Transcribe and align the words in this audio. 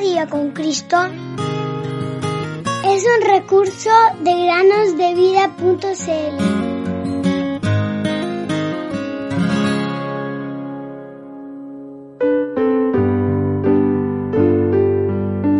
Día 0.00 0.26
con 0.26 0.50
Cristo 0.50 0.96
es 2.84 3.04
un 3.04 3.26
recurso 3.26 3.90
de 4.22 4.44
granosdevida.cl. 4.44 6.54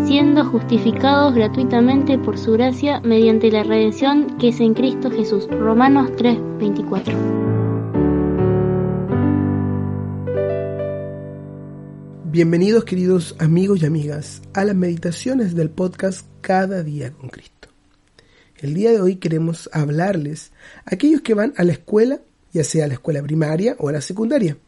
siendo 0.06 0.44
justificados 0.44 1.34
gratuitamente 1.34 2.18
por 2.18 2.38
su 2.38 2.52
gracia 2.52 3.00
mediante 3.00 3.50
la 3.50 3.62
redención 3.62 4.36
que 4.38 4.48
es 4.48 4.60
en 4.60 4.74
Cristo 4.74 5.10
Jesús. 5.10 5.48
Romanos 5.48 6.10
3:24. 6.16 7.43
Bienvenidos 12.34 12.84
queridos 12.84 13.36
amigos 13.38 13.80
y 13.80 13.86
amigas 13.86 14.42
a 14.54 14.64
las 14.64 14.74
meditaciones 14.74 15.54
del 15.54 15.70
podcast 15.70 16.26
Cada 16.40 16.82
día 16.82 17.12
con 17.12 17.28
Cristo. 17.28 17.68
El 18.56 18.74
día 18.74 18.90
de 18.90 19.00
hoy 19.00 19.14
queremos 19.18 19.70
hablarles 19.72 20.50
a 20.84 20.96
aquellos 20.96 21.20
que 21.20 21.34
van 21.34 21.54
a 21.56 21.62
la 21.62 21.70
escuela, 21.70 22.22
ya 22.52 22.64
sea 22.64 22.86
a 22.86 22.88
la 22.88 22.94
escuela 22.94 23.22
primaria 23.22 23.76
o 23.78 23.88
a 23.88 23.92
la 23.92 24.00
secundaria. 24.00 24.58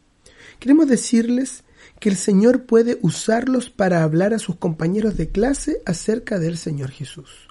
Queremos 0.59 0.87
decirles 0.87 1.65
que 1.99 2.07
el 2.07 2.15
Señor 2.15 2.63
puede 2.67 2.99
usarlos 3.01 3.69
para 3.69 4.01
hablar 4.01 4.33
a 4.33 4.39
sus 4.39 4.55
compañeros 4.55 5.17
de 5.17 5.27
clase 5.27 5.81
acerca 5.85 6.39
del 6.39 6.57
Señor 6.57 6.91
Jesús. 6.91 7.49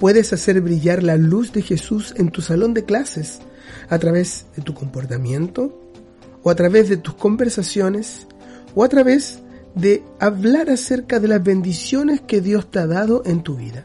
Puedes 0.00 0.32
hacer 0.32 0.60
brillar 0.62 1.04
la 1.04 1.16
luz 1.16 1.52
de 1.52 1.62
Jesús 1.62 2.12
en 2.16 2.30
tu 2.30 2.42
salón 2.42 2.74
de 2.74 2.84
clases 2.84 3.38
a 3.88 4.00
través 4.00 4.46
de 4.56 4.62
tu 4.62 4.74
comportamiento 4.74 5.78
o 6.42 6.50
a 6.50 6.56
través 6.56 6.88
de 6.88 6.96
tus 6.96 7.14
conversaciones 7.14 8.26
o 8.74 8.84
a 8.84 8.88
través 8.88 9.40
de 9.74 10.02
hablar 10.18 10.70
acerca 10.70 11.18
de 11.20 11.28
las 11.28 11.42
bendiciones 11.42 12.20
que 12.20 12.40
Dios 12.40 12.70
te 12.70 12.78
ha 12.78 12.86
dado 12.86 13.22
en 13.24 13.42
tu 13.42 13.56
vida. 13.56 13.84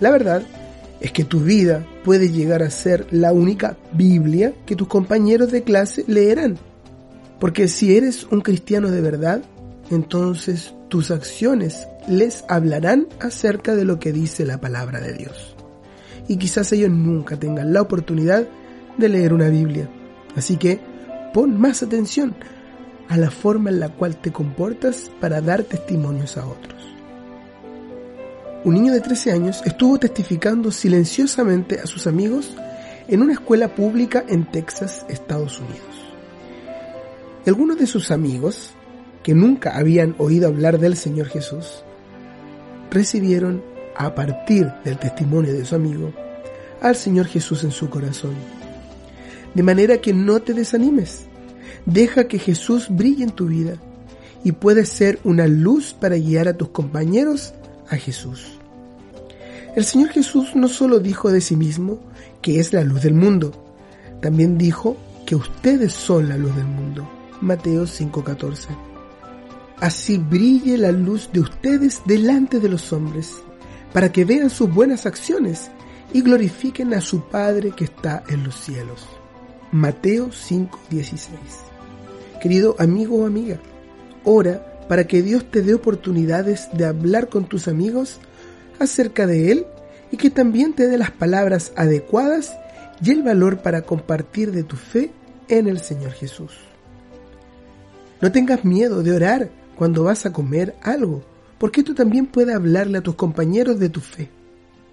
La 0.00 0.10
verdad 0.10 0.42
es 1.00 1.12
que 1.12 1.24
tu 1.24 1.40
vida 1.40 1.86
puede 2.04 2.30
llegar 2.30 2.62
a 2.62 2.70
ser 2.70 3.06
la 3.10 3.32
única 3.32 3.76
Biblia 3.92 4.54
que 4.66 4.76
tus 4.76 4.88
compañeros 4.88 5.52
de 5.52 5.62
clase 5.62 6.04
leerán. 6.06 6.58
Porque 7.38 7.68
si 7.68 7.96
eres 7.96 8.24
un 8.24 8.40
cristiano 8.40 8.90
de 8.90 9.00
verdad, 9.02 9.42
entonces 9.90 10.74
tus 10.88 11.10
acciones 11.10 11.86
les 12.08 12.44
hablarán 12.48 13.06
acerca 13.20 13.74
de 13.74 13.84
lo 13.84 13.98
que 13.98 14.12
dice 14.12 14.46
la 14.46 14.60
palabra 14.60 15.00
de 15.00 15.12
Dios. 15.12 15.54
Y 16.28 16.38
quizás 16.38 16.72
ellos 16.72 16.90
nunca 16.90 17.36
tengan 17.36 17.72
la 17.72 17.82
oportunidad 17.82 18.46
de 18.96 19.08
leer 19.08 19.34
una 19.34 19.48
Biblia. 19.48 19.90
Así 20.36 20.56
que 20.56 20.80
pon 21.34 21.60
más 21.60 21.82
atención 21.82 22.34
a 23.08 23.16
la 23.16 23.30
forma 23.30 23.70
en 23.70 23.80
la 23.80 23.90
cual 23.90 24.16
te 24.16 24.32
comportas 24.32 25.10
para 25.20 25.40
dar 25.40 25.62
testimonios 25.62 26.36
a 26.36 26.46
otros. 26.46 26.74
Un 28.64 28.74
niño 28.74 28.92
de 28.92 29.00
13 29.00 29.32
años 29.32 29.62
estuvo 29.66 29.98
testificando 29.98 30.70
silenciosamente 30.70 31.80
a 31.80 31.86
sus 31.86 32.06
amigos 32.06 32.54
en 33.08 33.20
una 33.20 33.34
escuela 33.34 33.74
pública 33.74 34.24
en 34.26 34.50
Texas, 34.50 35.04
Estados 35.08 35.60
Unidos. 35.60 35.94
Algunos 37.46 37.78
de 37.78 37.86
sus 37.86 38.10
amigos, 38.10 38.70
que 39.22 39.34
nunca 39.34 39.76
habían 39.76 40.14
oído 40.16 40.48
hablar 40.48 40.78
del 40.78 40.96
Señor 40.96 41.26
Jesús, 41.26 41.84
recibieron, 42.90 43.62
a 43.96 44.14
partir 44.14 44.72
del 44.82 44.98
testimonio 44.98 45.52
de 45.52 45.64
su 45.64 45.74
amigo, 45.74 46.12
al 46.80 46.96
Señor 46.96 47.26
Jesús 47.26 47.64
en 47.64 47.70
su 47.70 47.90
corazón. 47.90 48.34
De 49.54 49.62
manera 49.62 49.98
que 49.98 50.12
no 50.12 50.40
te 50.40 50.54
desanimes. 50.54 51.26
Deja 51.86 52.28
que 52.28 52.38
Jesús 52.38 52.86
brille 52.90 53.24
en 53.24 53.30
tu 53.30 53.46
vida 53.46 53.76
y 54.44 54.52
puedes 54.52 54.88
ser 54.88 55.18
una 55.24 55.46
luz 55.46 55.94
para 55.98 56.16
guiar 56.16 56.48
a 56.48 56.56
tus 56.56 56.68
compañeros 56.68 57.54
a 57.88 57.96
Jesús. 57.96 58.58
El 59.74 59.84
Señor 59.84 60.10
Jesús 60.10 60.54
no 60.54 60.68
solo 60.68 61.00
dijo 61.00 61.32
de 61.32 61.40
sí 61.40 61.56
mismo 61.56 61.98
que 62.40 62.60
es 62.60 62.72
la 62.72 62.84
luz 62.84 63.02
del 63.02 63.14
mundo, 63.14 63.52
también 64.20 64.56
dijo 64.56 64.96
que 65.26 65.34
ustedes 65.34 65.92
son 65.92 66.28
la 66.28 66.36
luz 66.36 66.54
del 66.54 66.66
mundo. 66.66 67.08
Mateo 67.40 67.86
5:14. 67.86 68.68
Así 69.80 70.18
brille 70.18 70.78
la 70.78 70.92
luz 70.92 71.28
de 71.32 71.40
ustedes 71.40 72.02
delante 72.06 72.60
de 72.60 72.68
los 72.68 72.92
hombres, 72.92 73.32
para 73.92 74.12
que 74.12 74.24
vean 74.24 74.50
sus 74.50 74.72
buenas 74.72 75.06
acciones 75.06 75.70
y 76.12 76.22
glorifiquen 76.22 76.94
a 76.94 77.00
su 77.00 77.22
Padre 77.22 77.72
que 77.72 77.84
está 77.84 78.22
en 78.28 78.44
los 78.44 78.54
cielos. 78.54 79.06
Mateo 79.74 80.30
5:16. 80.30 81.36
Querido 82.40 82.76
amigo 82.78 83.16
o 83.16 83.26
amiga, 83.26 83.58
ora 84.22 84.64
para 84.88 85.08
que 85.08 85.20
Dios 85.20 85.50
te 85.50 85.62
dé 85.62 85.74
oportunidades 85.74 86.68
de 86.74 86.84
hablar 86.84 87.28
con 87.28 87.46
tus 87.46 87.66
amigos 87.66 88.20
acerca 88.78 89.26
de 89.26 89.50
Él 89.50 89.66
y 90.12 90.16
que 90.16 90.30
también 90.30 90.74
te 90.74 90.86
dé 90.86 90.96
las 90.96 91.10
palabras 91.10 91.72
adecuadas 91.74 92.56
y 93.02 93.10
el 93.10 93.24
valor 93.24 93.62
para 93.62 93.82
compartir 93.82 94.52
de 94.52 94.62
tu 94.62 94.76
fe 94.76 95.10
en 95.48 95.66
el 95.66 95.80
Señor 95.80 96.12
Jesús. 96.12 96.52
No 98.20 98.30
tengas 98.30 98.64
miedo 98.64 99.02
de 99.02 99.10
orar 99.10 99.50
cuando 99.74 100.04
vas 100.04 100.24
a 100.24 100.32
comer 100.32 100.76
algo, 100.82 101.24
porque 101.58 101.82
tú 101.82 101.94
también 101.94 102.26
puedes 102.26 102.54
hablarle 102.54 102.98
a 102.98 103.02
tus 103.02 103.16
compañeros 103.16 103.80
de 103.80 103.88
tu 103.88 103.98
fe. 103.98 104.30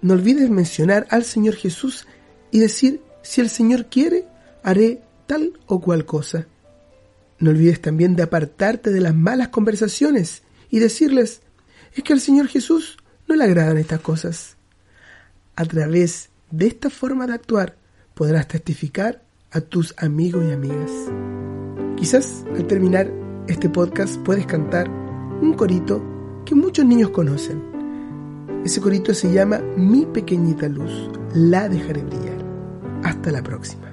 No 0.00 0.14
olvides 0.14 0.50
mencionar 0.50 1.06
al 1.10 1.22
Señor 1.22 1.54
Jesús 1.54 2.08
y 2.50 2.58
decir, 2.58 3.00
si 3.22 3.40
el 3.40 3.48
Señor 3.48 3.86
quiere, 3.86 4.26
haré 4.62 5.02
tal 5.26 5.52
o 5.66 5.80
cual 5.80 6.04
cosa. 6.04 6.46
No 7.38 7.50
olvides 7.50 7.80
también 7.80 8.16
de 8.16 8.22
apartarte 8.22 8.90
de 8.90 9.00
las 9.00 9.14
malas 9.14 9.48
conversaciones 9.48 10.42
y 10.70 10.78
decirles, 10.78 11.42
es 11.94 12.02
que 12.02 12.12
al 12.12 12.20
Señor 12.20 12.48
Jesús 12.48 12.96
no 13.28 13.34
le 13.34 13.44
agradan 13.44 13.78
estas 13.78 14.00
cosas. 14.00 14.56
A 15.56 15.64
través 15.64 16.30
de 16.50 16.66
esta 16.66 16.90
forma 16.90 17.26
de 17.26 17.34
actuar 17.34 17.76
podrás 18.14 18.48
testificar 18.48 19.22
a 19.50 19.60
tus 19.60 19.94
amigos 19.98 20.44
y 20.48 20.52
amigas. 20.52 20.90
Quizás 21.96 22.44
al 22.56 22.66
terminar 22.66 23.12
este 23.48 23.68
podcast 23.68 24.16
puedes 24.18 24.46
cantar 24.46 24.88
un 24.88 25.54
corito 25.54 26.02
que 26.44 26.54
muchos 26.54 26.84
niños 26.84 27.10
conocen. 27.10 27.62
Ese 28.64 28.80
corito 28.80 29.12
se 29.12 29.32
llama 29.32 29.58
Mi 29.76 30.06
pequeñita 30.06 30.68
luz, 30.68 31.10
la 31.34 31.68
dejaré 31.68 32.02
brillar. 32.02 32.42
Hasta 33.02 33.32
la 33.32 33.42
próxima. 33.42 33.91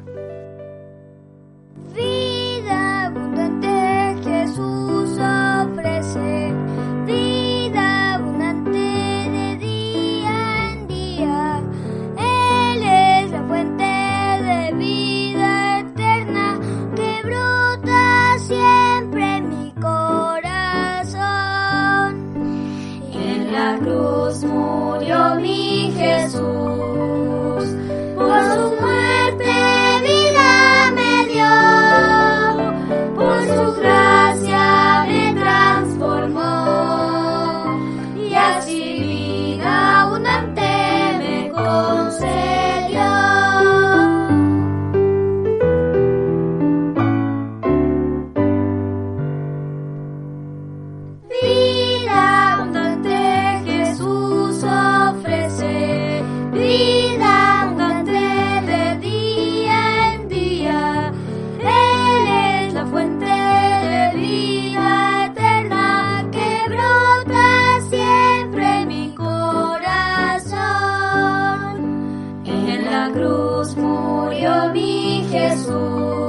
cruz 73.14 73.76
murió 73.76 74.72
mi 74.74 75.26
Jesús. 75.30 76.29